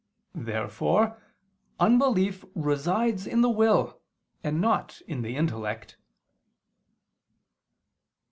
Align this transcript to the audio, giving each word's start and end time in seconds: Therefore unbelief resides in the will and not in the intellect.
Therefore 0.33 1.21
unbelief 1.79 2.43
resides 2.55 3.27
in 3.27 3.41
the 3.41 3.51
will 3.51 4.01
and 4.43 4.59
not 4.59 4.99
in 5.07 5.21
the 5.21 5.35
intellect. 5.35 5.95